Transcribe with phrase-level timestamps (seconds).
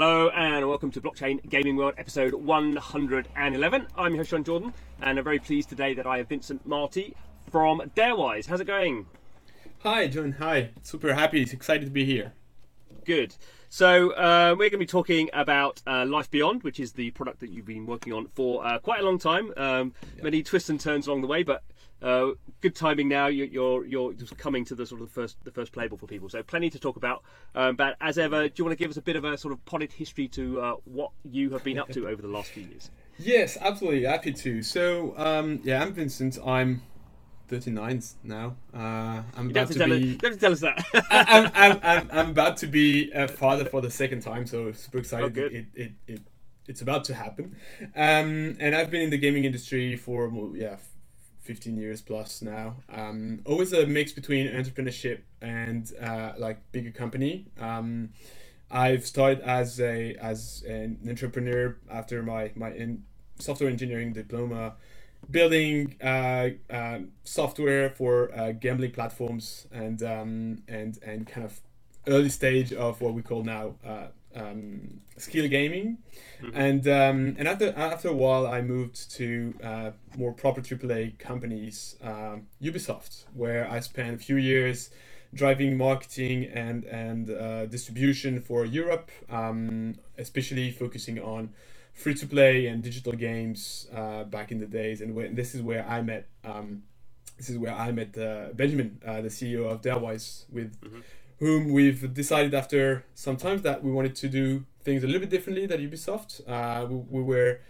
[0.00, 3.86] Hello and welcome to Blockchain Gaming World episode 111.
[3.94, 7.14] I'm your host Jon Jordan and I'm very pleased today that I have Vincent Marty
[7.50, 8.46] from Darewise.
[8.46, 9.04] How's it going?
[9.80, 10.32] Hi, John.
[10.38, 10.70] Hi.
[10.82, 11.42] Super happy.
[11.42, 12.32] Excited to be here.
[13.04, 13.36] Good.
[13.68, 17.40] So uh, we're going to be talking about uh, Life Beyond, which is the product
[17.40, 19.52] that you've been working on for uh, quite a long time.
[19.58, 20.22] Um, yeah.
[20.22, 21.62] Many twists and turns along the way, but
[22.02, 22.30] uh,
[22.60, 23.26] good timing now.
[23.26, 26.06] You're, you're, you're just coming to the sort of the first the first playable for
[26.06, 26.28] people.
[26.28, 27.22] So plenty to talk about.
[27.54, 29.52] Um, but as ever, do you want to give us a bit of a sort
[29.52, 32.64] of potted history to uh, what you have been up to over the last few
[32.64, 32.90] years?
[33.22, 34.04] Yes, absolutely.
[34.04, 34.62] Happy to.
[34.62, 36.38] So um, yeah, I'm Vincent.
[36.42, 36.80] I'm
[37.48, 38.56] 39 now.
[38.72, 39.92] Uh, I'm about to, to be.
[39.92, 40.82] Us, you to tell us that.
[41.10, 44.98] I, I'm, I'm, I'm about to be a father for the second time, so super
[44.98, 45.36] excited.
[45.36, 46.20] Oh, it, it, it,
[46.68, 47.56] it's about to happen.
[47.96, 50.76] Um, and I've been in the gaming industry for yeah,
[51.40, 52.76] 15 years plus now.
[52.92, 57.46] Um, always a mix between entrepreneurship and uh, like bigger company.
[57.58, 58.10] Um,
[58.70, 63.04] I've started as a as an entrepreneur after my my in
[63.38, 64.74] software engineering diploma
[65.30, 71.60] building uh, uh, software for uh, gambling platforms and um, and and kind of
[72.06, 75.98] early stage of what we call now uh, um, skill gaming,
[76.42, 76.56] mm-hmm.
[76.56, 81.96] and um, and after after a while I moved to uh, more proper AAA companies,
[82.02, 84.90] um, Ubisoft, where I spent a few years
[85.32, 91.50] driving marketing and and uh, distribution for Europe, um, especially focusing on
[91.92, 95.62] free to play and digital games uh, back in the days, and when, this is
[95.62, 96.28] where I met.
[96.44, 96.84] Um,
[97.36, 101.00] this is where I met uh, Benjamin, uh, the CEO of Darewise, with mm-hmm.
[101.40, 105.30] Whom we've decided after some time that we wanted to do things a little bit
[105.30, 106.40] differently than Ubisoft.
[106.48, 107.60] Uh, we, we, were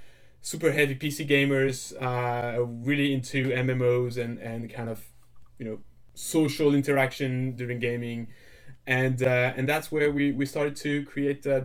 [0.43, 5.03] super heavy PC gamers, uh, really into MMOs and, and kind of,
[5.59, 5.79] you know,
[6.15, 8.29] social interaction during gaming
[8.87, 11.61] and uh, and that's where we, we started to create uh,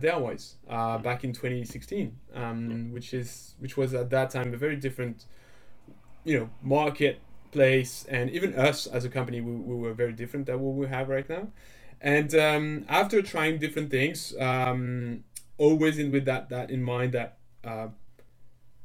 [0.68, 5.24] uh, back in 2016, um, which is which was at that time a very different,
[6.24, 10.60] you know, marketplace, and even us as a company, we, we were very different than
[10.60, 11.48] what we have right now.
[12.00, 15.24] And um, after trying different things, um,
[15.58, 17.88] always in with that that in mind that uh,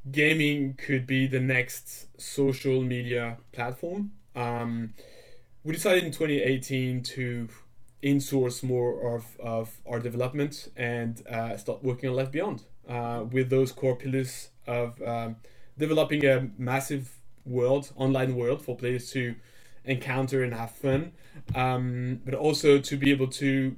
[0.10, 4.12] gaming could be the next social media platform.
[4.36, 4.94] Um,
[5.64, 7.50] we decided in 2018 to
[8.04, 13.50] insource more of, of our development and uh, start working on Life Beyond uh, with
[13.50, 15.36] those core pillars of um,
[15.78, 17.12] developing a massive
[17.46, 19.36] world, online world for players to
[19.86, 21.12] encounter and have fun,
[21.56, 23.76] um, but also to be able to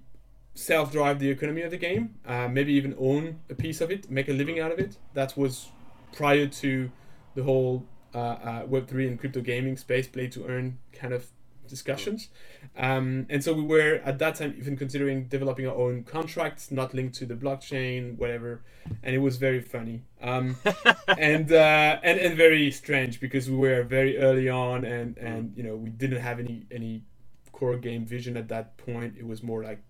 [0.56, 4.30] self-drive the economy of the game, uh, maybe even own a piece of it, make
[4.30, 4.98] a living out of it.
[5.14, 5.70] That was
[6.12, 6.92] prior to
[7.36, 11.28] the whole uh, uh, Web3 and crypto gaming space, play to earn kind of
[11.68, 12.30] discussions.
[12.78, 16.94] Um, and so we were at that time even considering developing our own contracts, not
[16.94, 18.64] linked to the blockchain, whatever.
[19.02, 20.58] And it was very funny um,
[21.18, 25.64] and, uh, and and very strange because we were very early on, and and you
[25.64, 27.04] know we didn't have any any
[27.52, 29.16] core game vision at that point.
[29.18, 29.82] It was more like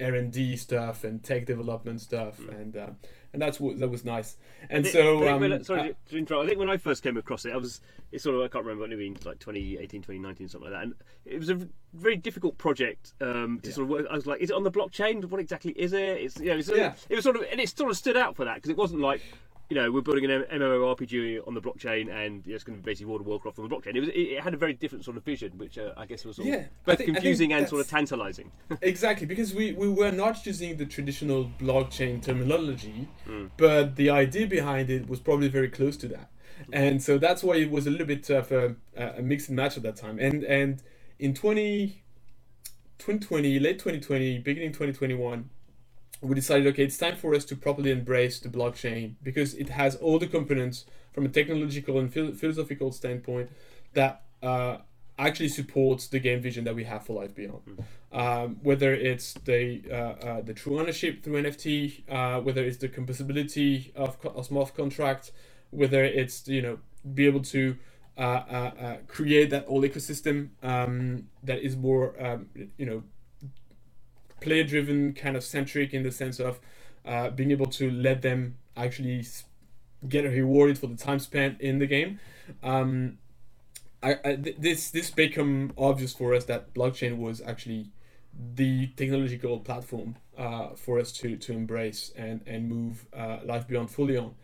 [0.00, 2.50] R and D stuff and tech development stuff, mm.
[2.50, 2.90] and uh,
[3.32, 4.36] and that's what that was nice.
[4.70, 6.44] And so, um, sorry uh, to interrupt.
[6.44, 7.80] I think when I first came across it, I was
[8.12, 10.84] it's sort of I can't remember what it means like 2018, 2019, something like that.
[10.84, 13.74] And it was a very difficult project um, to yeah.
[13.74, 14.06] sort of work.
[14.10, 15.24] I was like, is it on the blockchain?
[15.24, 16.18] What exactly is it?
[16.18, 16.94] It's you know, it's, yeah.
[17.08, 19.00] it was sort of and it sort of stood out for that because it wasn't
[19.00, 19.22] like
[19.68, 23.06] you know, we're building an MMORPG on the blockchain, and it's going to be basically
[23.06, 23.96] World of Warcraft on the blockchain.
[23.96, 26.38] It was, it had a very different sort of vision, which uh, I guess was
[26.38, 28.52] yeah, both think, confusing and sort of tantalizing.
[28.80, 33.50] exactly, because we, we were not using the traditional blockchain terminology, mm.
[33.56, 36.30] but the idea behind it was probably very close to that,
[36.72, 39.76] and so that's why it was a little bit of a, a mix and match
[39.76, 40.20] at that time.
[40.20, 40.80] And and
[41.18, 42.02] in 20,
[42.98, 45.50] 2020, late 2020, beginning 2021
[46.20, 49.96] we decided okay it's time for us to properly embrace the blockchain because it has
[49.96, 53.50] all the components from a technological and philosophical standpoint
[53.94, 54.78] that uh,
[55.18, 58.18] actually supports the game vision that we have for life beyond mm.
[58.18, 62.88] um, whether it's the uh, uh, the true ownership through nft uh, whether it's the
[62.88, 65.32] composability of, of smart contracts
[65.70, 66.78] whether it's you know
[67.14, 67.76] be able to
[68.18, 72.46] uh, uh, uh, create that whole ecosystem um, that is more um,
[72.78, 73.02] you know
[74.40, 76.60] player driven kind of centric in the sense of
[77.04, 79.24] uh, being able to let them actually
[80.08, 82.20] get rewarded for the time spent in the game.
[82.62, 83.18] Um,
[84.02, 87.90] I, I, this this became obvious for us that blockchain was actually
[88.54, 93.90] the technological platform uh, for us to, to embrace and and move uh, life beyond
[93.90, 94.34] fully on.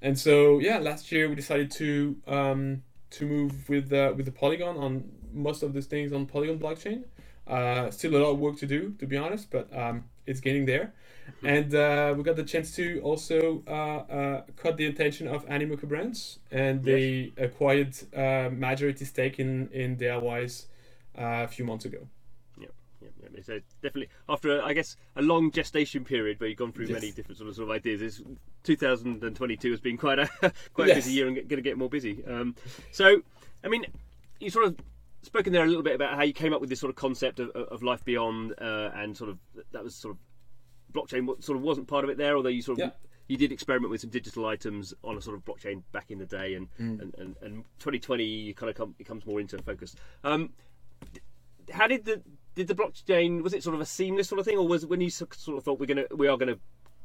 [0.00, 4.32] And so yeah, last year we decided to um, to move with uh, with the
[4.32, 7.04] Polygon on most of these things on Polygon blockchain.
[7.50, 10.66] Uh, still a lot of work to do, to be honest, but um, it's getting
[10.66, 10.92] there,
[11.42, 15.88] and uh, we got the chance to also uh, uh, cut the attention of Animoca
[15.88, 20.66] Brands, and they acquired uh, majority stake in in Darewise
[21.18, 22.06] uh, a few months ago.
[22.56, 22.68] Yeah.
[23.42, 27.00] So definitely after I guess a long gestation period where you've gone through Yes.
[27.00, 28.02] many different sort of, sort of ideas.
[28.02, 28.22] It's,
[28.62, 30.28] 2022 has been quite a
[30.74, 32.22] quite a busy year and going to get more busy.
[32.26, 32.54] Um,
[32.92, 33.22] so,
[33.64, 33.86] I mean,
[34.38, 34.76] you sort of
[35.22, 37.40] spoken there a little bit about how you came up with this sort of concept
[37.40, 39.38] of, of life beyond, uh, and sort of
[39.72, 40.18] that was sort of
[40.92, 42.90] blockchain sort of wasn't part of it there, although you sort of Yeah.
[43.28, 46.26] you did experiment with some digital items on a sort of blockchain back in the
[46.26, 47.00] day, and Mm.
[47.02, 49.94] and, and, and 2020 you kind of come, becomes more into focus.
[50.24, 50.50] Um,
[51.72, 52.22] how did the
[52.56, 55.00] did the blockchain was it sort of a seamless sort of thing, or was when
[55.00, 56.58] you sort of thought we're gonna we are gonna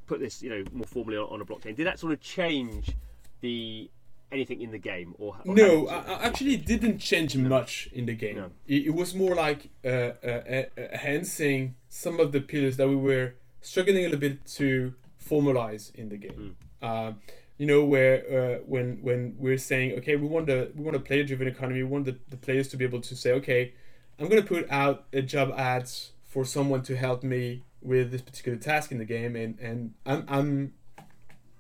[0.08, 1.76] put this you know more formally on, on a blockchain?
[1.76, 2.96] Did that sort of change
[3.42, 3.90] the
[4.32, 8.14] anything in the game, or, or No, I, actually it didn't change much in the
[8.14, 8.38] game.
[8.38, 8.52] No.
[8.68, 12.96] It, it was more like uh, uh, uh, enhancing some of the pillars that we
[12.96, 14.94] were struggling a little bit to
[15.24, 16.56] formalize in the game.
[16.82, 17.14] Uh,
[17.58, 21.00] you know, where uh, when when we're saying, okay, we want a we want a
[21.00, 21.84] player driven economy.
[21.84, 23.74] We want the, the players to be able to say, okay,
[24.20, 28.58] I'm gonna put out a job ads for someone to help me with this particular
[28.58, 30.74] task in the game, and and I'm I'm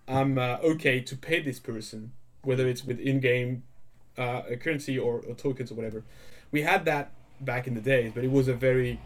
[0.08, 2.12] I'm uh, okay to pay this person,
[2.46, 3.64] whether it's with in-game
[4.18, 6.04] uh, currency or, or tokens or whatever.
[6.52, 7.12] We had that
[7.42, 9.00] back in the days, but it was a very,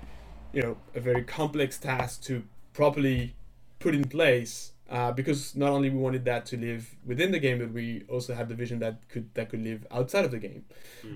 [0.54, 2.44] you know, a very complex task to
[2.74, 3.36] properly
[3.80, 7.60] put in place uh, because not only we wanted that to live within the game,
[7.60, 10.66] but we also had the vision that could that could live outside of the game.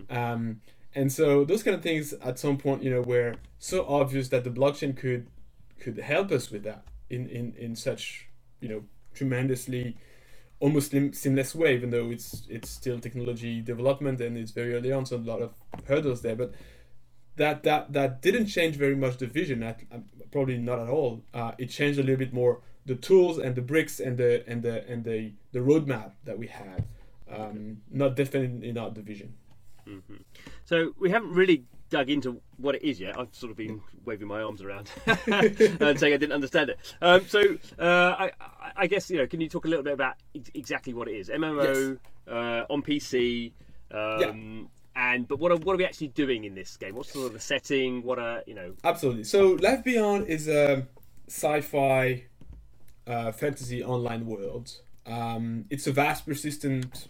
[0.09, 0.61] Um,
[0.95, 4.43] and so those kind of things at some point, you know, were so obvious that
[4.43, 5.27] the blockchain could
[5.79, 8.27] could help us with that in in in such
[8.59, 8.83] you know
[9.13, 9.97] tremendously
[10.63, 14.91] almost sim- seamless way even though it's it's still technology development and it's very early
[14.97, 15.51] on so a lot of
[15.89, 16.53] hurdles there but
[17.35, 19.73] that that that didn't change very much the vision uh,
[20.31, 21.23] probably not at all.
[21.33, 24.61] Uh, it changed a little bit more the tools and the bricks and the and
[24.63, 26.85] the and the the roadmap that we had
[27.31, 29.33] um, not definitely not the vision.
[30.65, 33.17] So we haven't really dug into what it is yet.
[33.19, 36.77] I've sort of been waving my arms around and saying I didn't understand it.
[37.01, 37.39] Um, so
[37.79, 38.31] uh, I,
[38.75, 41.13] I- guess you know, can you talk a little bit about ex- exactly what it
[41.15, 41.29] is?
[41.29, 41.97] MMO
[42.27, 43.51] uh, on PC.
[43.91, 46.93] Um, And but what are what are we actually doing in this game?
[46.95, 48.03] What's sort of the setting?
[48.03, 48.73] What are you know?
[48.83, 49.23] Absolutely.
[49.23, 50.85] So Life Beyond is a
[51.27, 52.25] sci-fi
[53.07, 54.67] uh, fantasy online world.
[55.05, 57.07] Um, it's a vast, persistent,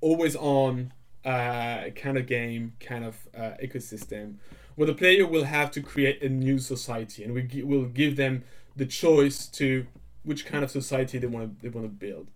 [0.00, 0.92] always on
[1.24, 4.34] uh, kind of game, kind of uh, ecosystem,
[4.76, 8.16] where the player will have to create a new society, and we gi- will give
[8.16, 8.44] them
[8.76, 9.86] the choice to
[10.24, 12.28] which kind of society they want to they want to build.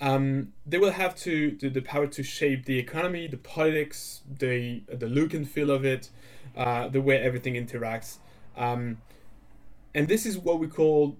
[0.00, 4.82] Um, they will have to the, the power to shape the economy, the politics, the
[4.88, 6.10] the look and feel of it,
[6.56, 8.18] uh, the way everything interacts,
[8.56, 8.98] um,
[9.94, 11.16] and this is what we call,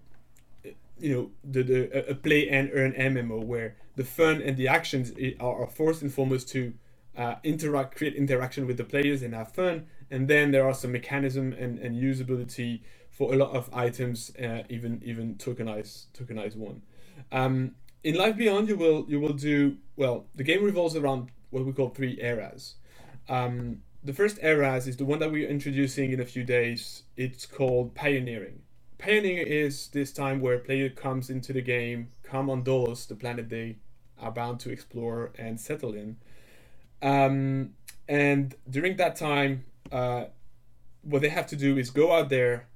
[0.99, 4.69] you know, the, the a- a play and earn MMO, where the fun and the
[4.69, 6.72] actions are, are first and foremost to
[7.16, 10.93] uh, interact, create interaction with the players and have fun, and then there are some
[10.93, 12.81] mechanism and, and usability
[13.11, 16.82] for a lot of items, uh, even even tokenized tokenized one.
[17.31, 20.26] Um, in Life Beyond, you will you will do well.
[20.34, 22.75] The game revolves around what we call three eras.
[23.28, 27.04] Um, the first eras is the one that we're introducing in a few days.
[27.16, 28.61] It's called pioneering.
[28.99, 33.14] Pioneering is this time where a player comes into the game, come on Dolos, the
[33.14, 33.76] planet they
[34.18, 36.16] are bound to explore and settle in.
[37.04, 37.75] Um,
[38.08, 40.25] and during that time, uh,
[41.02, 42.66] what they have to do is go out there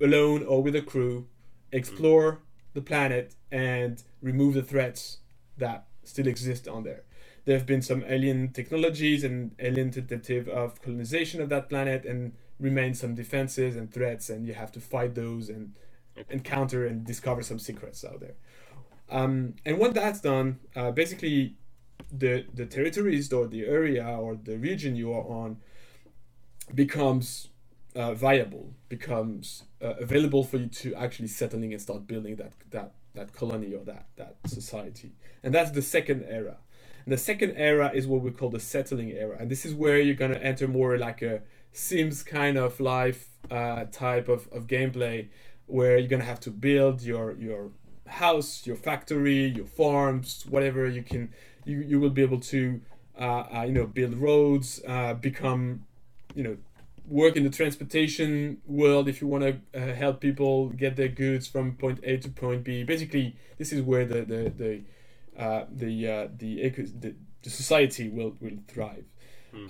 [0.00, 1.26] alone or with a crew,
[1.72, 2.42] explore
[2.74, 5.18] the planet, and remove the threats
[5.56, 7.02] that still exist on there.
[7.46, 12.32] There have been some alien technologies and alien tentative of colonization of that planet, and
[12.60, 15.72] remain some defenses and threats, and you have to fight those and
[16.28, 18.34] encounter and discover some secrets out there.
[19.08, 21.56] Um, and when that's done, uh, basically,
[22.12, 25.58] the the territories or the area or the region you are on
[26.74, 27.48] becomes
[27.94, 32.92] uh, viable, becomes uh, available for you to actually settling and start building that that
[33.14, 35.12] that colony or that that society.
[35.42, 36.58] And that's the second era.
[37.04, 39.98] And the second era is what we call the settling era, and this is where
[40.00, 45.28] you're gonna enter more like a Sims kind of life uh, type of, of gameplay,
[45.66, 47.70] where you're gonna have to build your your
[48.06, 51.32] house, your factory, your farms, whatever you can.
[51.66, 52.80] You, you will be able to
[53.18, 55.84] uh, uh, you know build roads, uh, become
[56.34, 56.56] you know
[57.08, 61.46] work in the transportation world if you want to uh, help people get their goods
[61.46, 62.84] from point A to point B.
[62.84, 64.82] Basically, this is where the the the
[65.42, 69.04] uh, the, uh, the, the the society will will thrive.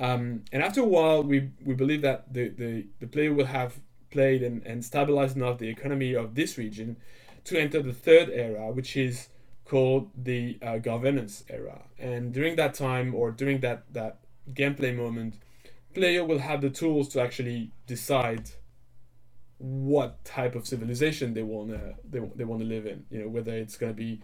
[0.01, 3.79] Um, and after a while, we we believe that the, the, the player will have
[4.11, 6.97] played and, and stabilized enough the economy of this region
[7.45, 9.29] to enter the third era, which is
[9.69, 11.83] called the uh, governance era.
[11.99, 14.19] And during that time, or during that that
[14.53, 15.39] gameplay moment,
[15.95, 18.51] player will have the tools to actually decide
[19.59, 23.05] what type of civilization they want to they, they want to live in.
[23.11, 24.21] You know, whether it's going to be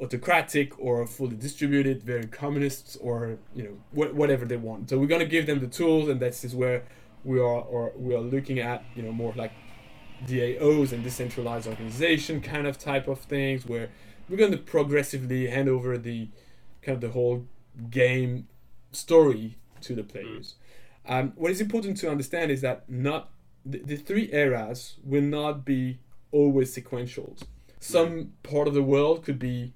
[0.00, 4.90] autocratic or fully distributed, very communists, or you know wh- whatever they want.
[4.90, 6.84] So we're going to give them the tools, and this is where
[7.24, 9.52] we are or we are looking at you know more like
[10.26, 13.90] DAOs and decentralized organization kind of type of things where
[14.28, 16.28] we're going to progressively hand over the
[16.82, 17.46] kind of the whole
[17.90, 18.48] game
[18.92, 20.54] story to the players.
[21.06, 21.12] Mm.
[21.12, 23.30] Um, what is important to understand is that not
[23.64, 25.98] the, the three eras will not be
[26.32, 27.36] always sequential.
[27.80, 28.28] Some mm.
[28.42, 29.72] part of the world could be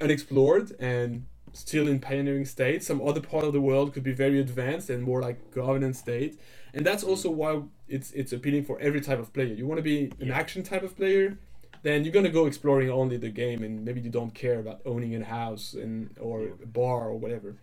[0.00, 2.84] unexplored and still in pioneering state.
[2.84, 6.38] Some other part of the world could be very advanced and more like governance state.
[6.74, 7.08] And that's mm.
[7.08, 9.54] also why it's it's appealing for every type of player.
[9.54, 10.36] You want to be an Yeah.
[10.36, 11.38] action type of player,
[11.86, 15.14] then you're gonna go exploring only the game, and maybe you don't care about owning
[15.14, 17.56] a house and or a bar or whatever.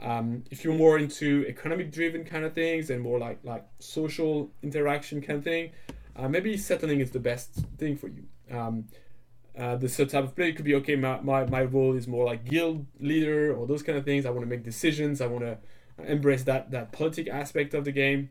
[0.00, 4.50] Um, if you're more into economic driven kind of things and more like like social
[4.62, 5.70] interaction kind of thing,
[6.16, 8.24] uh, maybe settling is the best thing for you.
[8.50, 8.86] Um,
[9.56, 10.94] uh, the type of player could be okay.
[10.94, 14.24] My, my, my role is more like guild leader or those kind of things.
[14.24, 15.20] I want to make decisions.
[15.20, 15.58] I want to
[16.06, 18.30] embrace that that politic aspect of the game.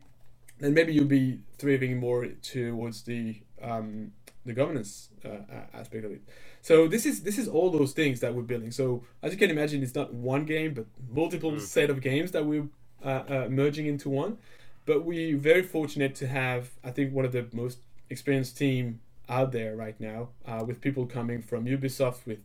[0.60, 4.12] And maybe you'll be thriving more towards the um,
[4.48, 5.38] the governance uh,
[5.74, 6.22] aspect of it.
[6.62, 8.72] So this is this is all those things that we're building.
[8.72, 10.86] So as you can imagine, it's not one game, but
[11.22, 11.60] multiple Mm.
[11.76, 12.68] set of games that we're
[13.04, 14.38] uh, uh, merging into one.
[14.86, 17.78] But we're very fortunate to have, I think, one of the most
[18.10, 22.40] experienced team out there right now, uh, with people coming from Ubisoft with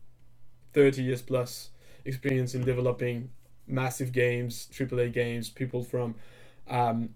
[0.73, 1.69] 30 years plus
[2.05, 3.29] experience in developing
[3.67, 5.49] massive games, AAA games.
[5.49, 6.15] People from
[6.69, 7.09] um,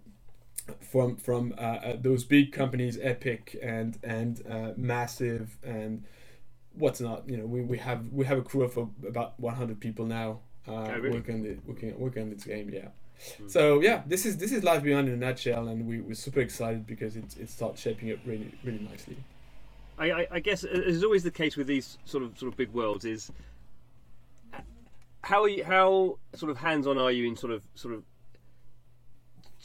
[0.80, 6.04] from from uh, uh, those big companies, Epic and and uh, Massive and
[6.74, 7.28] what's not.
[7.30, 10.72] You know, we, we have we have a crew of about 100 people now uh,
[10.72, 11.18] Oh, really?
[11.18, 12.70] working on the working working on this game.
[12.72, 12.90] Yeah.
[13.38, 13.48] Hmm.
[13.48, 16.40] So yeah, this is this is Life Beyond in a nutshell, and we, we're super
[16.42, 19.18] excited because it it starts shaping up really really nicely.
[20.00, 22.58] I, I, I guess as is always the case with these sort of sort of
[22.58, 23.32] big worlds is
[25.24, 28.04] how are you, how sort of hands on are you in sort of sort of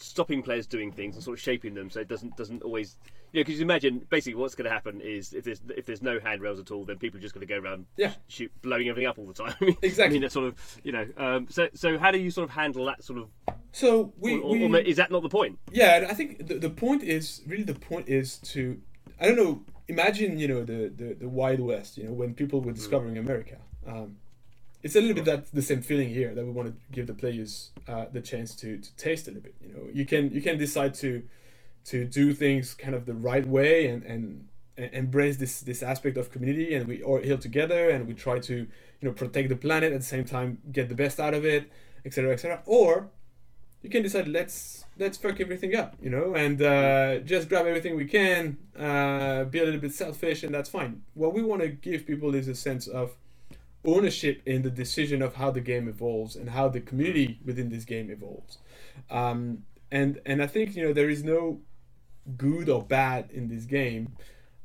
[0.02, 2.96] stopping players doing things and sort of shaping them so it doesn't doesn't always
[3.32, 6.02] you know because you imagine basically what's going to happen is if there's if there's
[6.02, 8.12] no handrails at all then people are just going to go around Yeah.
[8.28, 10.04] shoot blowing everything up all the time Exactly.
[10.04, 12.54] I mean that's sort of you know um, so so how do you sort of
[12.54, 13.28] handle that sort of
[13.72, 16.58] So we, or, we or, is that not the point Yeah, and I think the,
[16.58, 18.80] the point is really the point is to
[19.20, 19.62] I don't know.
[19.88, 21.96] Imagine you know the the, the Wild West.
[21.98, 23.56] You know when people were discovering America.
[23.86, 24.16] Um,
[24.82, 27.14] it's a little bit that the same feeling here that we want to give the
[27.14, 29.54] players uh, the chance to, to taste a little bit.
[29.60, 31.22] You know, you can you can decide to
[31.86, 36.30] to do things kind of the right way and and, embrace this this aspect of
[36.30, 38.66] community and we all heal together and we try to you
[39.02, 41.70] know protect the planet at the same time get the best out of it
[42.06, 43.10] etc etc or
[43.82, 47.94] you can decide let's let's fuck everything up you know and uh, just grab everything
[47.96, 51.68] we can uh, be a little bit selfish and that's fine what we want to
[51.68, 53.14] give people is a sense of
[53.84, 57.84] ownership in the decision of how the game evolves and how the community within this
[57.84, 58.58] game evolves.
[59.10, 61.60] Um, and and i think you know there is no
[62.36, 64.16] good or bad in this game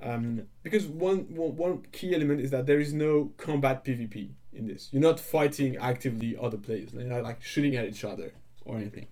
[0.01, 4.67] um, because one, one one key element is that there is no combat pvp in
[4.67, 4.89] this.
[4.91, 6.93] You're not fighting actively other players.
[6.93, 8.33] You're not like shooting at each other
[8.65, 9.07] or anything.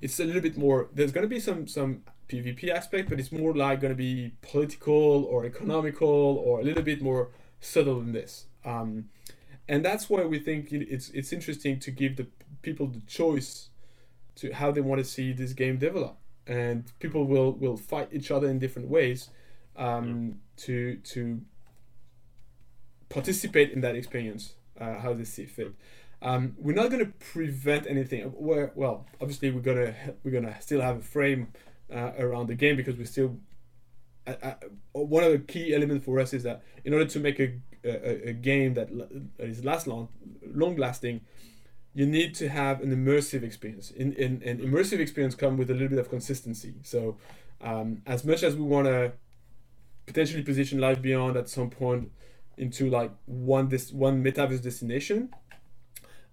[0.00, 3.30] It's a little bit more there's going to be some some pvp aspect but it's
[3.30, 7.30] more like going to be political or economical or a little bit more
[7.60, 8.46] subtle than this.
[8.64, 9.04] Um,
[9.68, 12.26] and that's why we think it's it's interesting to give the
[12.62, 13.70] people the choice
[14.36, 16.16] to how they want to see this game develop.
[16.46, 19.30] And people will will fight each other in different ways
[19.76, 21.40] um, to to
[23.08, 25.74] participate in that experience uh, how they see fit.
[26.20, 28.32] Um, we're not going to prevent anything.
[28.36, 31.48] We're, well obviously we're gonna we're gonna still have a frame
[31.94, 33.38] uh, around the game because we still
[34.26, 34.54] uh, uh,
[34.92, 38.30] one of the key elements for us is that in order to make a, a,
[38.30, 38.88] a game that,
[39.38, 40.08] is last long
[40.54, 41.20] long lasting
[41.94, 43.92] you need to have an immersive experience.
[43.92, 46.74] In, in an immersive experience come with a little bit of consistency.
[46.82, 47.16] So
[47.60, 49.12] um, as much as we want to
[50.06, 52.10] potentially position life beyond at some point
[52.56, 55.30] into like one this one metaverse destination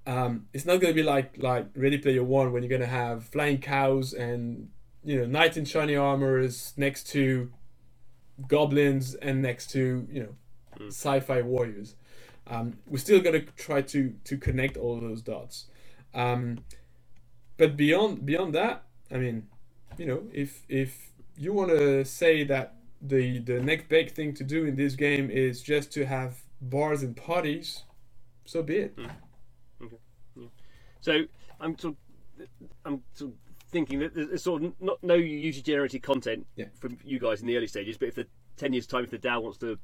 [0.05, 2.87] um, it's not going to be like like ready player one when you're going to
[2.87, 4.69] have flying cows and
[5.03, 7.51] you know knight in shiny armors next to
[8.47, 10.35] goblins and next to you know
[10.81, 10.87] Mm.
[10.87, 11.95] sci-fi warriors
[12.47, 15.65] um, we're still going to try to to connect all those dots
[16.13, 16.59] um,
[17.57, 19.47] but beyond beyond that i mean
[19.97, 24.43] you know if if you want to say that the the next big thing to
[24.43, 27.83] do in this game is just to have bars and parties,
[28.45, 28.95] so be it.
[29.83, 29.95] Okay,
[30.35, 30.45] yeah.
[31.01, 31.23] So
[31.59, 31.95] I'm sort
[32.39, 32.47] of,
[32.85, 33.37] I'm sort of
[33.71, 36.65] thinking that there's sort of not no user generated content Yeah.
[36.79, 39.17] from you guys in the early stages, but if the ten years time, if the
[39.17, 39.79] DAO wants to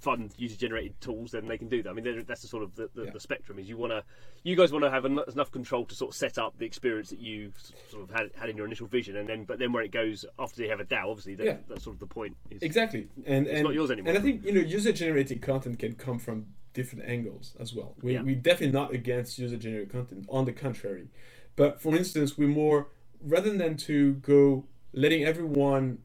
[0.00, 1.90] fund user generated tools, then they can do that.
[1.90, 3.10] I mean, that's the sort of the, the, Yeah.
[3.10, 3.58] the spectrum.
[3.58, 4.04] Is you want to,
[4.44, 7.10] you guys want to have en- enough control to sort of set up the experience
[7.10, 7.52] that you
[7.90, 10.24] sort of had had in your initial vision, and then but then where it goes
[10.38, 11.56] after you have a DAO, obviously, that, Yeah.
[11.68, 12.36] that's sort of the point.
[12.50, 14.10] Is, Exactly, and and not yours anymore.
[14.10, 17.94] And I think you know user generated content can come from different angles as well.
[18.02, 18.22] We Yeah.
[18.22, 20.26] we definitely not against user generated content.
[20.28, 21.08] On the contrary,
[21.56, 22.88] but for instance, we're more
[23.22, 25.98] rather than to go letting everyone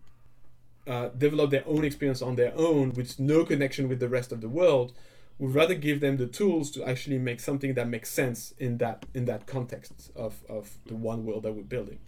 [0.87, 4.41] uh, develop their own experience on their own with no connection with the rest of
[4.41, 4.93] the world.
[5.37, 9.05] We'd rather give them the tools to actually make something that makes sense in that
[9.13, 11.99] in that context of, of the one world that we're building.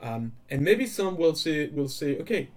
[0.00, 2.50] Um, and maybe some will say will say, okay,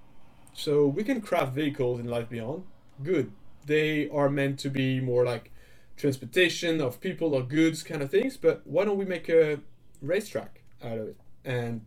[0.53, 2.63] so we can craft vehicles in Life Beyond.
[3.03, 3.32] Good.
[3.65, 5.51] They are meant to be more like
[5.98, 9.60] transportation of people or goods kind of things, but why don't we make a
[10.01, 11.86] racetrack out of it and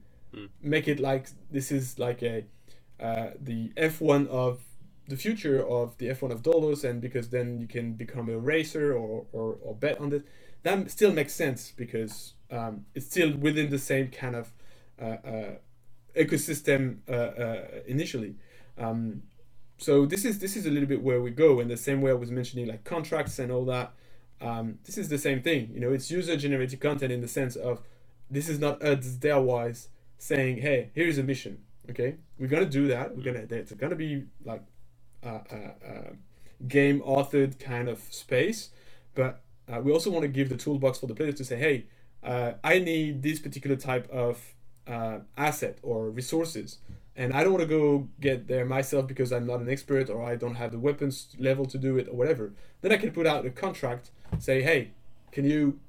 [0.62, 2.45] make it like this is like a
[3.00, 4.61] uh, the F1 of
[5.09, 8.93] the future of the F1 of Dolos, and because then you can become a racer
[8.93, 10.26] or, or, or bet on it.
[10.62, 14.52] That still makes sense because um, it's still within the same kind of
[15.00, 15.55] uh, uh,
[16.17, 18.35] ecosystem uh, uh, initially.
[18.76, 19.23] Um,
[19.78, 22.11] so this is this is a little bit where we go in the same way
[22.11, 23.93] I was mentioning like contracts and all that.
[24.40, 25.71] Um, this is the same thing.
[25.73, 27.81] You know, it's user generated content in the sense of
[28.31, 29.88] this is not us Darewise
[30.19, 31.59] saying, hey, here's a mission.
[31.90, 33.16] Okay, we're gonna do that.
[33.16, 34.62] We're gonna it's gonna be like
[35.25, 35.38] uh,
[36.66, 38.71] game authored kind of space,
[39.14, 41.87] but uh, we also want to give the toolbox for the players to say, hey,
[42.23, 44.54] uh, I need this particular type of
[44.87, 46.78] uh, asset or resources,
[47.16, 50.23] and I don't want to go get there myself because I'm not an expert or
[50.23, 52.52] I don't have the weapons level to do it or whatever.
[52.80, 54.93] Then I can put out a contract, say, hey,
[55.32, 55.80] can you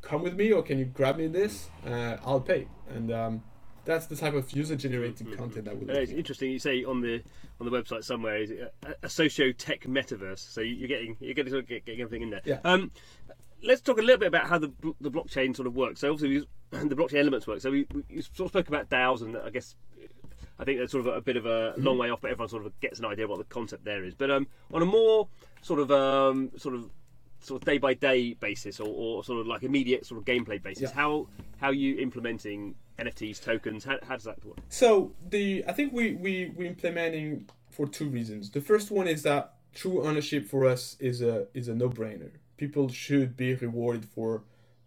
[0.00, 1.68] come with me or can you grab me this?
[1.86, 3.42] I'll pay, and um,
[3.84, 6.50] that's the type of user generated content that we're Uh, it's interesting.
[6.50, 7.22] You say on the
[7.60, 10.38] on the website somewhere is it a, a socio tech metaverse.
[10.38, 12.42] So you're getting you're getting, sort of get- getting everything in there.
[12.44, 12.58] Yeah.
[12.64, 12.90] Um,
[13.62, 16.00] let's talk a little bit about how the the blockchain sort of works.
[16.00, 16.46] So obviously we-
[16.88, 17.60] the blockchain elements work.
[17.60, 19.74] So we, we you sort of spoke about DAOs, and I guess
[20.58, 22.48] I think that's sort of a, a bit of a long way off, but everyone
[22.48, 24.14] sort of gets an idea what the concept there is.
[24.14, 25.28] But um, on a more
[25.60, 26.88] sort of um, sort of
[27.40, 30.62] sort of day by day basis, or, or sort of like immediate sort of gameplay
[30.62, 30.94] basis, Yeah.
[30.94, 31.26] how
[31.60, 33.84] how are you implementing NFTs, tokens?
[33.84, 34.58] How, how does that work?
[34.68, 38.50] So the I think we we we implementing for two reasons.
[38.50, 42.30] The first one is that true ownership for us is a is a no brainer.
[42.56, 44.44] People should be rewarded for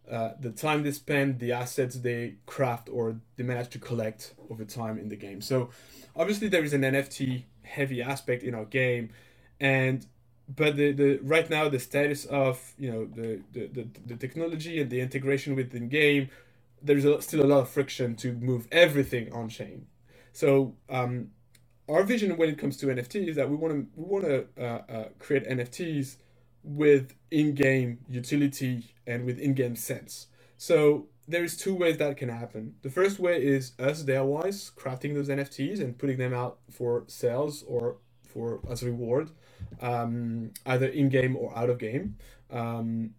[0.10, 4.64] uh, the time they spend, the assets they craft or they manage to collect over
[4.64, 5.42] time in the game.
[5.42, 5.70] So
[6.16, 9.10] obviously there is an NFT heavy aspect in our game,
[9.60, 10.06] and
[10.48, 14.80] but the, the right now the status of you know the, the, the, the technology
[14.80, 16.30] and the integration within game
[16.82, 19.88] there's a, still a lot of friction to move everything on chain.
[20.34, 21.30] So um,
[21.88, 24.48] our vision when it comes to NFT is that we want to we want to
[24.60, 26.18] uh, uh, create NFTs
[26.64, 30.28] with in-game utility and with in-game sense.
[30.58, 32.76] So there's two ways that can happen.
[32.82, 37.64] The first way is us wise crafting those NFTs and putting them out for sales
[37.68, 39.32] or for as a reward,
[39.82, 42.18] um, either in-game or out of game.
[42.52, 43.12] Um,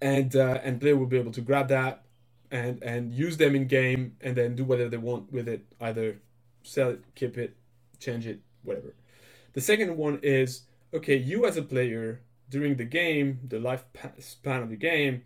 [0.00, 2.05] and uh, and player will be able to grab that
[2.50, 5.64] and and use them in game and then do whatever they want with it.
[5.80, 6.18] Either
[6.62, 7.56] sell it keep it
[8.00, 8.94] change it whatever.
[9.54, 10.62] The second one is
[10.94, 13.84] okay you as a player during the game the life
[14.18, 15.22] span of the game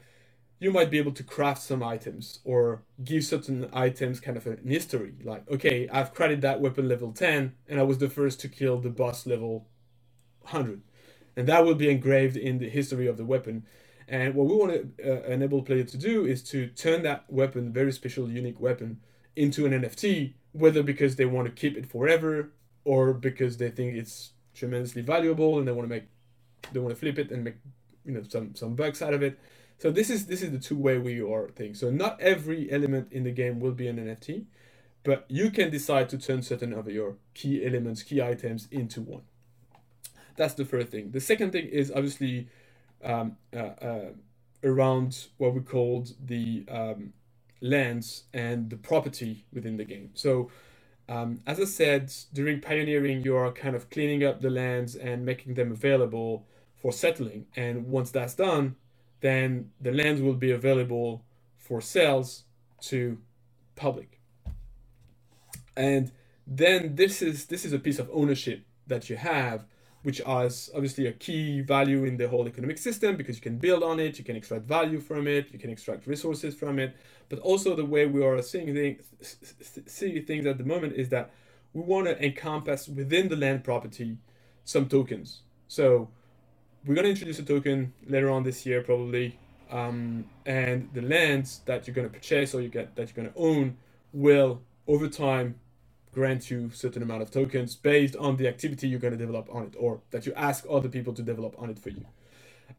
[0.59, 4.61] you might be able to craft some items or give certain items kind of an
[4.67, 5.15] history.
[5.25, 8.79] Like okay i've crafted that weapon level 10 and i was the first to kill
[8.79, 9.67] the boss level
[10.43, 10.83] 100
[11.37, 13.65] and that will be engraved in the history of the weapon
[14.11, 17.73] and what we want to uh, enable player to do is to turn that weapon,
[17.73, 18.99] very special, unique weapon,
[19.37, 22.51] into an NFT, whether because they want to keep it forever
[22.85, 26.09] or because they think it's tremendously valuable and they want to make,
[26.73, 27.55] they want to flip it and make,
[28.05, 29.39] you know, some some bucks out of it.
[29.79, 31.75] So this is this is the two way we are thing.
[31.75, 34.47] So not every element in the game will be an NFT,
[35.05, 39.23] but you can decide to turn certain of your key elements, key items into one.
[40.37, 41.13] That's the first thing.
[41.13, 42.49] The second thing is obviously
[43.05, 44.11] um, uh, uh,
[44.63, 47.13] around what we called the um,
[47.61, 50.11] lands and the property within the game.
[50.15, 50.51] So,
[51.09, 55.25] um, as I said, during pioneering, you are kind of cleaning up the lands and
[55.25, 57.47] making them available for settling.
[57.57, 58.77] And once that's done,
[59.21, 61.25] then the lands will be available
[61.59, 62.45] for sales
[62.83, 63.19] to
[63.77, 64.21] public.
[65.77, 66.13] And
[66.47, 69.65] then this is this is a piece of ownership that you have
[70.03, 73.83] which has obviously a key value in the whole economic system because you can build
[73.83, 76.97] on it, you can extract value from it, you can extract resources from it.
[77.29, 79.03] But also the way we are seeing things,
[80.27, 81.31] things at the moment is that
[81.75, 84.17] we want to encompass within the land property
[84.65, 85.43] some tokens.
[85.69, 86.09] So
[86.87, 89.39] we're going to introduce a token later on this year probably,
[89.71, 93.33] um, and the lands that you're going to purchase or you get that you're going
[93.33, 93.77] to own
[94.13, 95.57] will over time
[96.13, 99.65] grant you certain amount of tokens based on the activity you're going to develop on
[99.65, 102.05] it or that you ask other people to develop on it for you.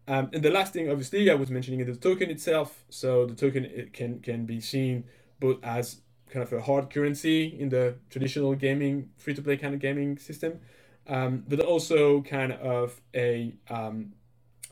[0.08, 2.84] Um, and the last thing obviously i was mentioning is the token itself.
[2.90, 5.06] So the token it can can be seen
[5.40, 9.74] both as kind of a hard currency in the traditional gaming free to play kind
[9.74, 10.60] of gaming system
[11.08, 14.14] um, but also kind of a um,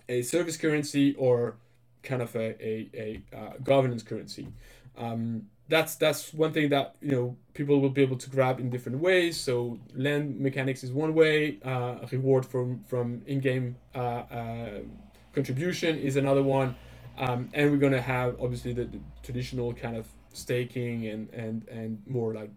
[0.07, 1.57] a service currency or
[2.03, 2.89] kind of a, a,
[3.33, 4.47] a uh, governance currency.
[4.97, 8.69] Um, that's that's one thing that you know people will be able to grab in
[8.69, 9.39] different ways.
[9.39, 11.59] So land mechanics is one way.
[11.63, 14.79] Uh, reward from from in-game uh, uh,
[15.33, 16.75] contribution is another one,
[17.17, 22.01] um, and we're gonna have obviously the, the, traditional kind of staking and and and
[22.07, 22.49] more like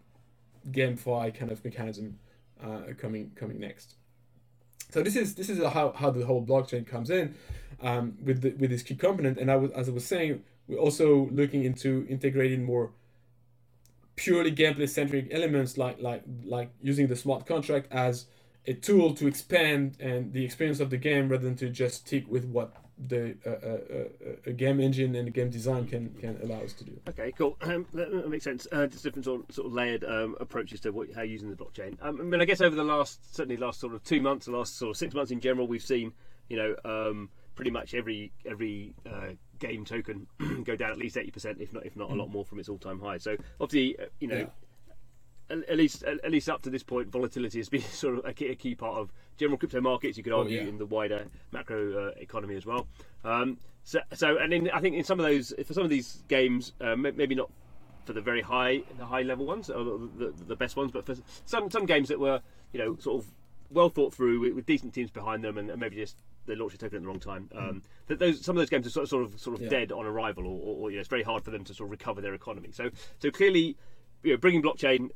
[0.71, 2.19] GameFi kind of mechanism
[2.65, 3.97] uh, coming coming next.
[4.91, 7.35] So this is this is how, how the whole blockchain comes in
[7.83, 9.37] um, with the, with this key component.
[9.37, 12.93] And I was as I was saying, we're also looking into integrating more
[14.17, 18.27] purely gameplay centric elements like like like using the smart contract as
[18.67, 22.25] a tool to expand and the experience of the game rather than to just stick
[22.29, 22.77] with what
[23.09, 26.85] the uh, uh, uh, game engine and the game design can can allow us to
[26.85, 27.01] do.
[27.09, 27.57] Okay, cool.
[27.63, 28.67] Um, that, that, makes sense.
[28.71, 31.57] Uh, just different sort of, sort of layered um, approaches to what, how using the
[31.57, 31.97] blockchain.
[32.01, 34.53] Um, I mean, I guess over the last certainly last sort of two months, the
[34.53, 36.13] last sort of six months in general, we've seen
[36.49, 40.27] you know um, pretty much every every uh, game token
[40.65, 42.69] go down at least eighty percent, if not if not a lot more from its
[42.69, 43.19] all time high.
[43.19, 44.37] So obviously, uh, you know.
[44.37, 44.47] Yeah.
[45.51, 48.47] At, least, at, least up to this point, volatility has been sort of a key,
[48.47, 50.17] a key part of general crypto markets.
[50.17, 50.69] You could argue oh, yeah.
[50.69, 52.87] in the wider macro uh, economy as well.
[53.23, 56.23] Um, so, so, and in, I think in some of those, for some of these
[56.29, 57.51] games, uh, maybe not
[58.07, 61.05] for the very high, the high level ones, or the, the, the, best ones, but
[61.05, 62.41] for some some games that were,
[62.73, 63.31] you know, sort of
[63.71, 66.75] well thought through with, with decent teams behind them, and, and maybe just they launched
[66.75, 67.49] a token at the wrong time.
[67.55, 69.69] Um, that those some of those games are sort of sort of, sort of yeah.
[69.69, 71.89] dead on arrival, or, or, or you know, it's very hard for them to sort
[71.89, 72.71] of recover their economy.
[72.73, 73.77] So so clearly,
[74.23, 75.11] you know, bringing blockchain.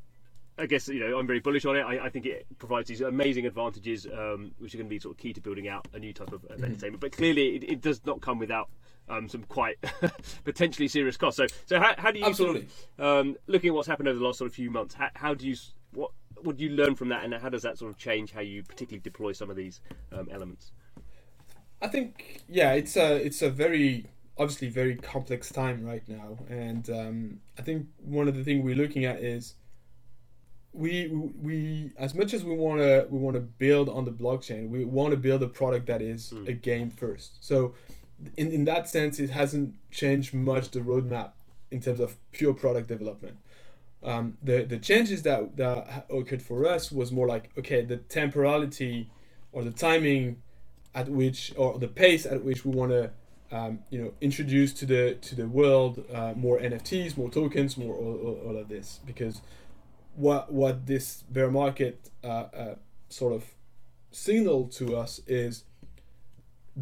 [0.58, 1.82] I guess you know I'm very bullish on it.
[1.82, 5.14] I, I think it provides these amazing advantages, um, which are going to be sort
[5.14, 6.64] of key to building out a new type of mm-hmm.
[6.64, 7.00] entertainment.
[7.00, 8.70] But clearly, it, it, does not come without
[9.06, 9.76] um, some quite
[10.44, 11.36] potentially serious costs.
[11.36, 12.68] So, so how, how do you Absolutely.
[12.96, 14.94] Sort of, um, looking at what's happened over the last sort of few months?
[14.94, 15.56] How, how do you
[15.92, 16.12] what
[16.42, 18.62] what do you learn from that, and how does that sort of change how you
[18.62, 19.80] particularly deploy some of these
[20.12, 20.72] um, elements?
[21.80, 24.06] I think yeah, it's a it's a very
[24.38, 28.76] obviously very complex time right now, and um, I think one of the things we're
[28.76, 29.54] looking at is
[30.72, 34.68] we we as much as we want to we want to build on the blockchain,
[34.68, 36.48] we want to build a product that is mm.
[36.48, 37.44] a game first.
[37.44, 37.74] So
[38.36, 41.32] in in that sense, it hasn't changed much the roadmap
[41.70, 43.38] in terms of pure product development.
[44.02, 49.10] Um, the the changes that that occurred for us was more like okay, the temporality
[49.52, 50.42] or the timing
[50.96, 53.10] at which or the pace at which we want to
[53.52, 57.94] um, you know introduce to the to the world uh, more NFTs, more tokens, more
[57.94, 59.42] all, all, all, of this because
[60.16, 62.74] what what this bear market uh, uh,
[63.08, 63.44] sort of
[64.10, 65.64] signal to us is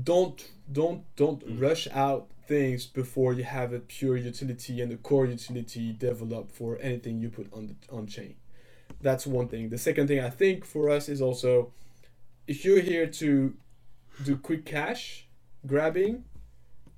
[0.03, 1.61] don't don't don't mm.
[1.61, 6.79] rush out things before you have a pure utility and the core utility developed for
[6.81, 8.37] anything you put on the on chain.
[9.03, 9.71] That's one thing.
[9.71, 11.73] The second thing I think for us is also
[12.47, 13.55] if you're here to
[14.23, 15.27] do quick cash
[15.67, 16.25] grabbing,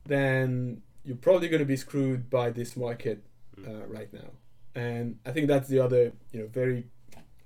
[0.04, 3.24] then you're probably going to be screwed by this market
[3.58, 3.94] uh, mm.
[3.94, 4.30] right now.
[4.74, 6.86] And I think that's the other, you know, very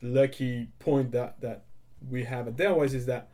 [0.03, 1.65] lucky point that that
[2.09, 3.29] we have at Darewise is that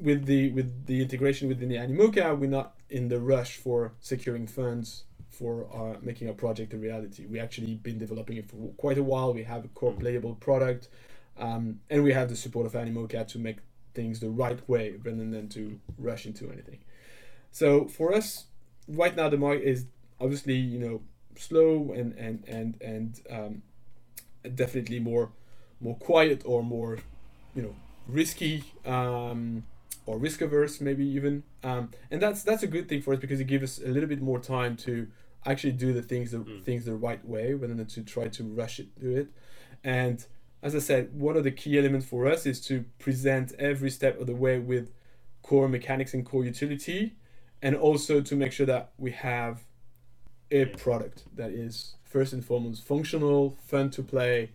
[0.00, 4.46] with the with the integration within the Animoca, we're not in the rush for securing
[4.46, 7.26] funds for our, making our project a reality.
[7.26, 9.34] We actually been developing it for quite a while.
[9.34, 10.00] We have a core mm.
[10.00, 10.88] playable product,
[11.38, 13.58] um, and we have the support of Animoca to make
[13.94, 16.78] things the right way rather than to rush into anything.
[17.50, 18.46] So for us,
[18.88, 19.86] right now the market is
[20.20, 21.02] obviously you know
[21.36, 23.62] slow and and and and um,
[24.54, 25.30] definitely more
[25.80, 26.98] more quiet or more
[27.54, 27.74] you know
[28.06, 29.64] risky um,
[30.06, 33.40] or risk averse maybe even um, and that's that's a good thing for us because
[33.40, 35.08] it gives us a little bit more time to
[35.44, 36.62] actually do the things the mm.
[36.62, 39.28] things the right way rather than to try to rush it do it
[39.84, 40.26] and
[40.62, 44.20] as I said, one of the key elements for us is to present every step
[44.20, 44.92] of the way with
[45.42, 47.16] core mechanics and core utility,
[47.60, 49.64] and also to make sure that we have
[50.52, 54.50] a product that is first and foremost functional, fun to play,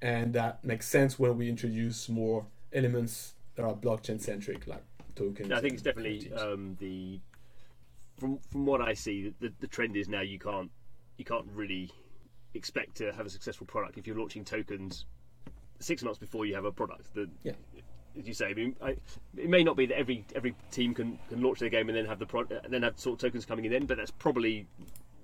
[0.00, 4.82] and that makes sense when we introduce more elements that are blockchain centric, like
[5.14, 5.52] tokens.
[5.52, 7.20] I think it's definitely um, the
[8.18, 10.70] from from what I see, the, the trend is now you can't
[11.18, 11.90] you can't really
[12.54, 15.06] expect to have a successful product if you're launching tokens
[15.82, 17.12] six months before you have a product.
[17.14, 17.52] The, Yeah.
[18.18, 18.90] As you say, I mean, I,
[19.38, 22.04] it may not be that every every team can, can launch their game and then
[22.04, 24.66] have the pro, and then have sort of tokens coming in then, but that's probably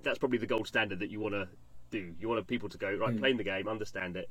[0.01, 1.47] that's probably the gold standard that you want to
[1.91, 2.15] do.
[2.19, 3.19] You want people to go right, Mm.
[3.19, 4.27] playing the game, understand it.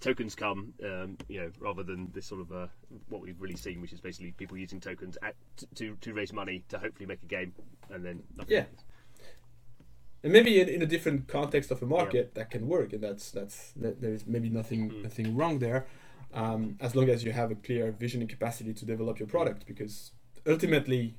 [0.00, 2.66] Tokens come, um, you know, rather than this sort of uh,
[3.08, 5.36] what we've really seen, which is basically people using tokens at,
[5.76, 7.54] to to raise money to hopefully make a game,
[7.90, 8.60] and then nothing Yeah.
[8.62, 8.84] happens.
[10.24, 13.30] And maybe in, in a different context of a market that can work and that's
[13.30, 15.02] that's that there's maybe nothing Mm.
[15.08, 15.86] nothing wrong there
[16.32, 19.66] um, as long as you have a clear vision and capacity to develop your product
[19.66, 19.94] because
[20.46, 21.14] ultimately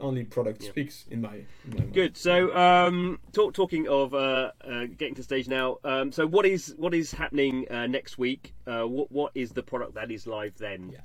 [0.00, 0.70] only product Yeah.
[0.70, 1.92] speaks in my, in my mind.
[1.92, 2.16] Good.
[2.16, 5.78] So, um, talk, talking of uh, uh, getting to stage now.
[5.82, 8.54] Um, so, what is what is happening uh, next week?
[8.64, 10.90] Uh, what what is the product that is live then?
[10.92, 11.00] Yeah.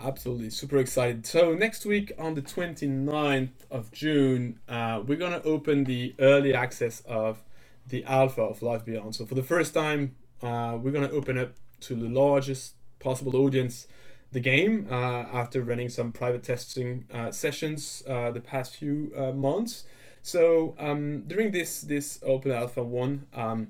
[0.00, 1.26] Absolutely, super excited.
[1.26, 7.00] So next week on the 29th of June, uh, we're gonna open the early access
[7.00, 7.42] of
[7.84, 9.16] the alpha of Life Beyond.
[9.16, 13.88] So for the first time, uh, we're gonna open up to the largest possible audience
[14.30, 19.32] the game uh, after running some private testing uh, sessions uh, the past few uh,
[19.32, 19.84] months.
[20.22, 23.68] So um, during this this open alpha one, um,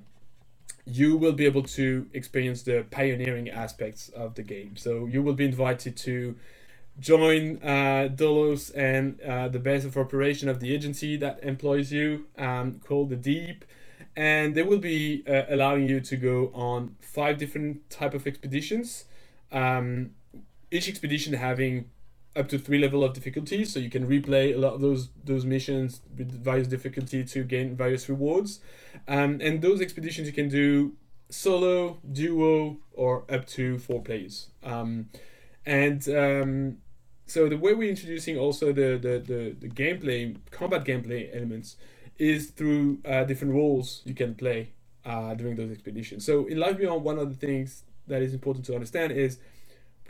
[0.89, 4.75] you will be able to experience the pioneering aspects of the game.
[4.75, 6.35] So you will be invited to
[6.99, 12.25] join uh, Dolos and uh, the base of operation of the agency that employs you,
[12.37, 13.65] um, called the Deep,
[14.15, 19.05] and they will be uh, allowing you to go on five different type of expeditions.
[19.51, 20.11] Um,
[20.71, 21.89] each expedition having
[22.35, 25.45] up to three level of difficulty, so you can replay a lot of those those
[25.45, 28.59] missions with various difficulty to gain various rewards.
[29.07, 30.93] Um, and those expeditions you can do
[31.29, 34.49] solo, duo, or up to four players.
[34.63, 35.09] Um,
[35.65, 36.77] and um,
[37.25, 41.77] so the way we're introducing also the, the, the, the gameplay, combat gameplay elements,
[42.17, 44.71] is through uh, different roles you can play
[45.05, 46.25] uh, during those expeditions.
[46.25, 49.37] So in Life Beyond, one of the things that is important to understand is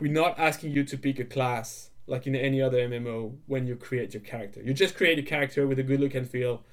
[0.00, 3.76] we're not asking you to pick a class like in any other MMO when you
[3.76, 4.60] create your character.
[4.60, 6.64] You just create a character with a good look and feel,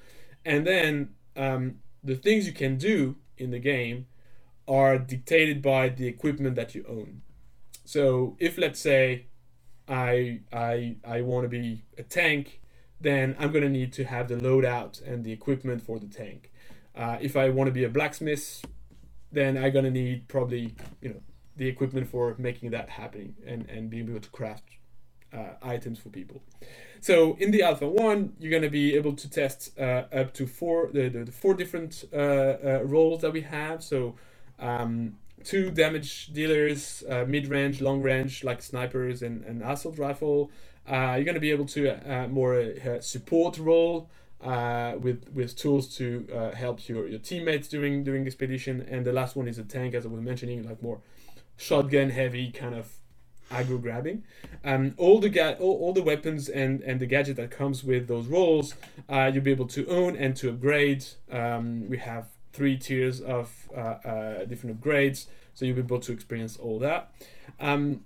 [0.44, 4.06] and then um, the things you can do in the game
[4.66, 7.22] are dictated by the equipment that you own.
[7.84, 9.26] So if let's say
[9.86, 12.60] I I I want to be a tank,
[13.00, 16.52] then I'm gonna need to have the loadout and the equipment for the tank.
[16.96, 18.64] Uh, if I want to be a blacksmith,
[19.30, 21.22] then I'm gonna need probably you know
[21.56, 24.77] the equipment for making that happening and and being able to craft
[25.32, 26.42] uh, items for people.
[27.00, 30.90] So in the alpha one, you're gonna be able to test uh, up to four
[30.92, 33.82] the, the, the four different uh, uh, roles that we have.
[33.82, 34.16] So
[34.58, 40.50] um, two damage dealers, uh, mid range, long range, like snipers and, and assault rifle.
[40.90, 44.08] Uh, you're gonna be able to more support role.
[44.40, 49.48] With with tools to help your, your teammates during during expedition, and the last one
[49.48, 51.00] is a tank, as I was mentioning, like more
[51.56, 52.86] shotgun heavy kind of
[53.50, 54.24] aggro grabbing.
[54.64, 58.08] Um, all the ga- all, all the weapons and, and the gadget that comes with
[58.08, 58.74] those roles,
[59.08, 61.04] uh, you'll be able to own and to upgrade.
[61.30, 66.12] Um, we have three tiers of uh, uh, different upgrades, so you'll be able to
[66.12, 67.12] experience all that.
[67.60, 68.04] Um,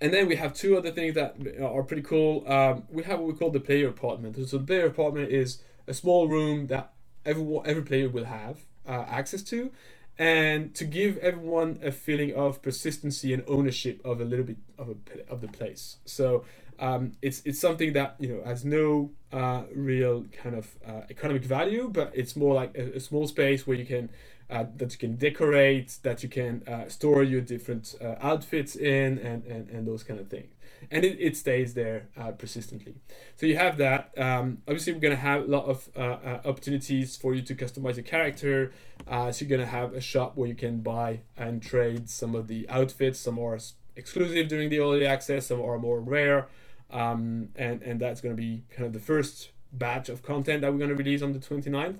[0.00, 2.44] and then we have two other things that are pretty cool.
[2.50, 4.36] Um, we have what we call the player apartment.
[4.48, 6.92] So the player apartment is a small room that
[7.24, 9.70] every every player will have uh, access to,
[10.18, 14.88] and to give everyone a feeling of persistency and ownership of a little bit of
[14.88, 15.98] a of the place.
[16.04, 16.44] So
[16.80, 21.44] um, it's it's something that you know has no uh, real kind of uh, economic
[21.44, 24.10] value, but it's more like a, a small space where you can
[24.50, 29.18] uh, that you can decorate, that you can uh, store your different uh, outfits in,
[29.18, 30.52] and, and and those kind of things.
[30.90, 32.94] And it, it stays there uh, persistently.
[33.36, 34.12] So you have that.
[34.16, 37.96] Um, obviously, we're gonna have a lot of uh, uh, opportunities for you to customize
[37.96, 38.72] your character.
[39.06, 42.48] Uh, so you're gonna have a shop where you can buy and trade some of
[42.48, 43.18] the outfits.
[43.18, 43.58] Some are
[43.96, 45.46] exclusive during the early access.
[45.46, 46.48] Some are more rare.
[46.90, 50.78] Um, and and that's gonna be kind of the first batch of content that we're
[50.78, 51.98] gonna release on the 29th.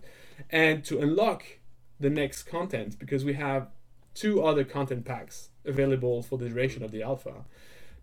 [0.51, 1.45] And to unlock
[2.01, 3.69] the next content, because we have
[4.15, 7.45] two other content packs available for the duration of the alpha.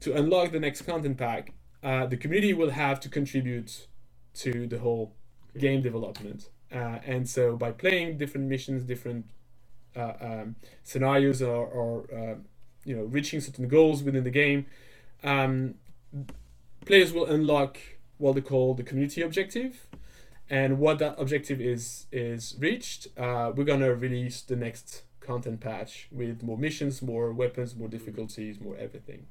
[0.02, 1.54] To unlock the next content pack,
[1.84, 3.88] uh, the community will have to contribute
[4.36, 5.16] to the whole
[5.58, 6.50] game development.
[6.72, 9.26] Uh, and so by playing different missions, different
[9.96, 12.36] uh, um, scenarios, or, or uh,
[12.84, 14.66] you know reaching certain goals within the game,
[15.24, 15.76] um,
[16.86, 17.78] players will unlock
[18.18, 19.88] what they call the community objective.
[20.50, 26.08] And what that objective is is reached, uh, we're gonna release the next content patch
[26.12, 29.26] with more missions, more weapons, more difficulties, more everything.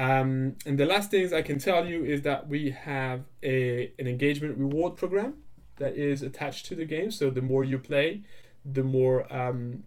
[0.00, 4.06] Um, and the last things I can tell you is that we have a an
[4.06, 5.34] engagement reward program
[5.76, 7.10] that is attached to the game.
[7.10, 8.22] So the more you play,
[8.64, 9.84] the more um,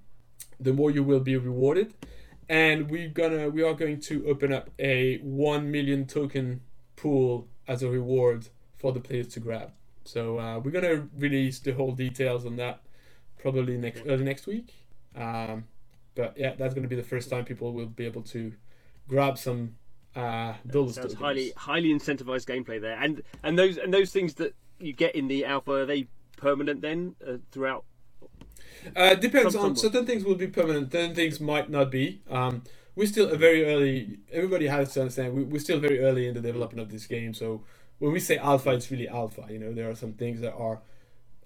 [0.60, 1.96] the more you will be rewarded.
[2.48, 6.62] And we're gonna we are going to open up a one million token
[6.96, 9.72] pool as a reward for the players to grab.
[10.04, 12.82] So uh, we're gonna release the whole details on that
[13.40, 14.76] probably next early next week.
[15.16, 15.64] Um,
[16.14, 18.54] but yeah, that's gonna be the first time people will be able to
[19.08, 19.76] grab some
[20.16, 24.54] uh, those Sounds highly highly incentivized gameplay there, and and those and those things that
[24.80, 27.86] you get in the alpha are they permanent then uh, throughout?
[28.96, 32.22] Uh, depends Some- on some- certain things will be permanent, certain things might not be.
[32.30, 32.64] Um,
[32.96, 34.20] we're still a very early.
[34.32, 37.34] Everybody has to understand we, we're still very early in the development of this game.
[37.34, 37.64] So
[38.00, 39.48] when we say alpha, it's really alpha.
[39.50, 40.82] You know, there are some things that are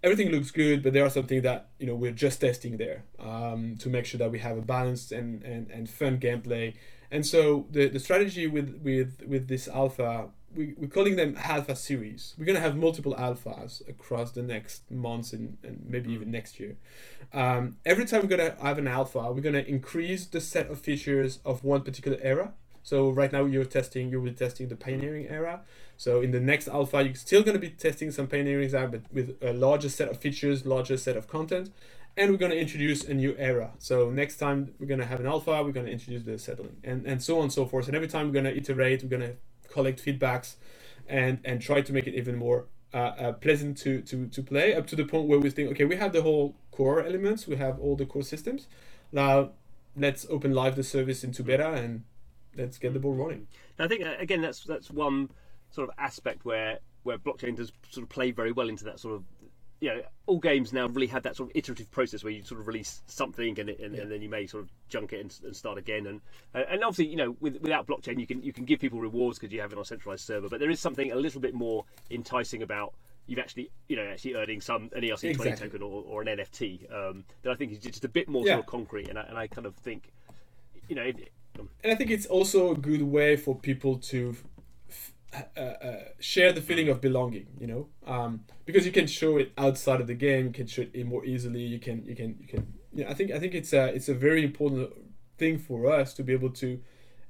[0.03, 3.75] everything looks good, but there are something that you know we're just testing there um,
[3.77, 6.75] to make sure that we have a balanced and, and, and fun gameplay.
[7.11, 11.75] And so the, the strategy with with with this alpha, we, we're calling them alpha
[11.75, 12.35] series.
[12.37, 16.77] We're gonna have multiple alphas across the next months and, and maybe even next year.
[17.33, 21.39] Um, every time we're gonna have an alpha, we're gonna increase the set of features
[21.45, 22.53] of one particular era.
[22.87, 25.59] So right now you're testing, you'll be testing the pioneering era.
[25.97, 29.01] So in the next alpha, you're still going to be testing some pioneering era, but
[29.11, 31.69] with a larger set of features, larger set of content,
[32.15, 33.71] and we're going to introduce a new era.
[33.77, 36.77] So next time we're going to have an alpha, we're going to introduce the settling,
[36.81, 37.87] and and so on and so forth.
[37.87, 39.35] And every time we're going to iterate, we're going to
[39.69, 40.55] collect feedbacks,
[41.09, 44.73] and and try to make it even more uh, uh, pleasant to, to to play
[44.73, 47.57] up to the point where we think, okay, we have the whole core elements, we
[47.57, 48.67] have all the core systems.
[49.11, 49.49] Now
[49.93, 52.05] let's open live the service into beta and
[52.57, 53.47] let's get the ball rolling.
[53.77, 55.29] And I think uh, again that's that's one
[55.71, 59.15] sort of aspect where where blockchain does sort of play very well into that sort
[59.15, 59.23] of
[59.79, 62.59] you know all games now really have that sort of iterative process where you sort
[62.59, 65.39] of release something and, it, and, and then you may sort of junk it and,
[65.45, 66.19] and start again and
[66.53, 69.53] and obviously you know with, without blockchain you can you can give people rewards because
[69.53, 71.85] you have it on a centralized server but there is something a little bit more
[72.09, 72.93] enticing about
[73.27, 75.67] you've actually you know actually earning some an ERC20 Exactly.
[75.67, 78.53] token or, or an NFT um, that I think is just a bit more Yeah.
[78.53, 80.11] sort of concrete and I, and I kind of think
[80.89, 81.17] you know if,
[81.83, 84.35] and I think it's also a good way for people to
[84.89, 85.13] f-
[85.55, 87.47] uh, uh, share the feeling of belonging.
[87.59, 90.85] You know, um, because you can show it outside of the game, you can show
[90.93, 91.61] it more easily.
[91.61, 92.73] You can, you can, you can.
[92.93, 94.91] Yeah, I think I think it's a it's a very important
[95.37, 96.79] thing for us to be able to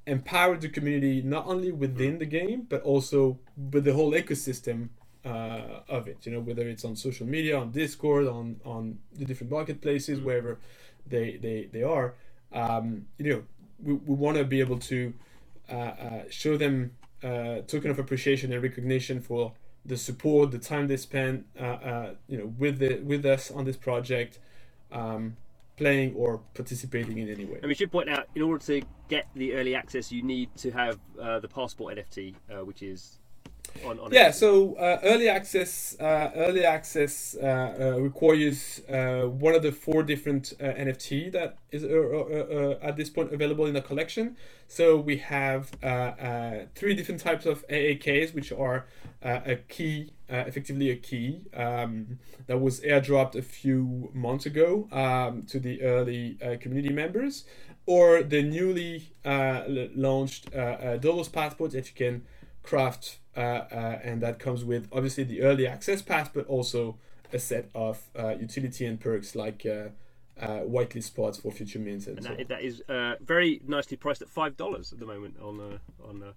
[0.06, 3.38] empower the community not only within the game but also
[3.72, 4.88] with the whole ecosystem
[5.24, 6.24] uh, of it.
[6.24, 10.58] You know, whether it's on social media, on Discord, on on the different marketplaces, wherever
[11.06, 12.14] they they they are.
[12.52, 13.42] Um, you know,
[13.82, 15.12] we, we want to be able to
[15.70, 19.52] uh, uh, show them uh, token of appreciation and recognition for
[19.84, 23.64] the support, the time they spend, uh, uh, you know, with the with us on
[23.64, 24.38] this project,
[24.92, 25.36] um,
[25.76, 27.58] playing or participating in any way.
[27.60, 30.70] And we should point out, in order to get the early access, you need to
[30.70, 33.18] have uh, the passport NFT, which is
[33.84, 33.98] on.
[33.98, 37.46] on Yeah, so uh, early access, uh, early access uh,
[37.96, 42.78] uh, requires uh, one of the four different uh, NFT that is uh, uh, uh,
[42.82, 44.36] at this point available in the collection.
[44.68, 48.86] So we have uh, uh, three different types of AAKs, which are
[49.22, 54.88] uh, a key, uh, effectively a key um, that was airdropped a few months ago
[54.92, 57.44] um, to the early uh, community members,
[57.86, 62.24] or the newly uh, l- launched uh, uh, Dolos passports that you can
[62.68, 66.96] craft, uh, uh, and that comes with obviously the early access pass, but also
[67.32, 69.88] a set of uh, utility and perks like uh,
[70.40, 72.36] uh, whitelist spots for future mints and, and so on.
[72.36, 76.08] that, that is uh, very nicely priced at five dollars at the moment on uh,
[76.08, 76.22] on.
[76.22, 76.32] Uh,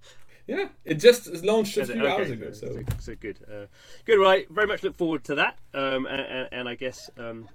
[0.47, 2.67] Yeah, it just launched a few Okay, hours ago, so.
[2.67, 3.67] so, so good, uh,
[4.05, 4.19] good.
[4.19, 7.09] Right, very much look forward to that, um, and, and, and I guess.
[7.17, 7.47] Um,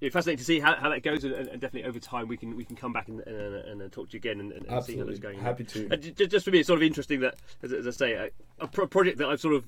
[0.00, 2.56] yeah, fascinating to see how, how that goes, and, and definitely over time we can
[2.56, 5.04] we can come back and, and, and talk to you again and, and see how
[5.04, 5.38] that's going.
[5.38, 5.96] happy to.
[5.96, 9.18] Just for me, it's sort of interesting that, as, as I say, a, a project
[9.18, 9.64] that I've sort of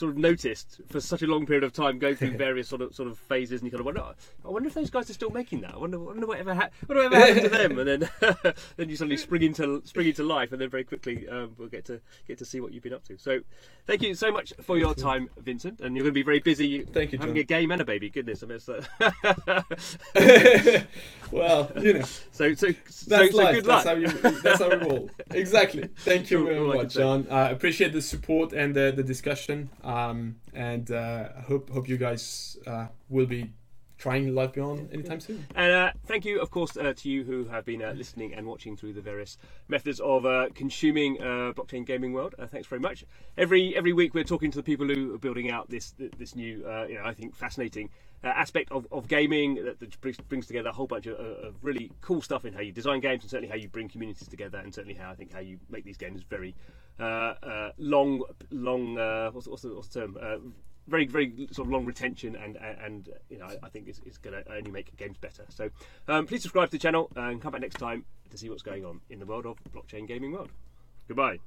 [0.00, 2.94] sort of noticed for such a long period of time, going through various sort of
[2.94, 5.12] sort of phases, and you kind of wonder, "Oh, I wonder if those guys are
[5.14, 5.74] still making that.
[5.74, 7.78] I wonder, wonder whatever, ha- wonder whatever happened to them.
[7.78, 11.52] And then then you suddenly spring into spring into life, and then very quickly um,
[11.58, 13.18] we'll get to get to see what you've been up to.
[13.18, 13.40] So,
[13.86, 15.80] thank you so much for your time, Vincent.
[15.80, 16.82] And you're going to be very busy.
[16.82, 17.40] Thank you, having Jon.
[17.40, 18.10] a game and a baby.
[18.10, 18.80] Goodness, I mean, so
[21.30, 22.66] well, you know, so so, so,
[23.06, 23.84] that's so good that's luck.
[23.84, 24.08] how you.
[24.08, 25.10] That's how we roll.
[25.30, 25.88] Exactly.
[25.98, 26.94] Thank you All- very all much.
[26.94, 27.26] Jon.
[27.30, 29.70] I appreciate the support and the, the discussion.
[29.90, 33.52] Um, and uh, I hope hope you guys uh, will be
[33.98, 35.44] trying Life Beyond anytime soon.
[35.54, 38.46] And uh, thank you, of course, uh, to you who have been uh, listening and
[38.46, 39.36] watching through the various
[39.68, 42.34] methods of uh, consuming uh, blockchain gaming world.
[42.38, 43.04] Uh, thanks very much.
[43.36, 46.64] Every every week we're talking to the people who are building out this this new,
[46.66, 47.90] uh, you know, I think fascinating
[48.22, 51.54] uh, aspect of, of gaming that, that brings, brings together a whole bunch of, of
[51.62, 54.58] really cool stuff in how you design games and certainly how you bring communities together
[54.58, 56.54] and certainly how I think how you make these games very
[56.98, 60.36] uh, uh, long long uh, what's, what's, the, what's the term uh,
[60.88, 64.42] very very sort of long retention and and you know I think it's, it's going
[64.42, 65.44] to only make games better.
[65.48, 65.70] So
[66.08, 68.84] um, please subscribe to the channel and come back next time to see what's going
[68.84, 70.50] on in the world of blockchain gaming world.
[71.08, 71.38] Goodbye.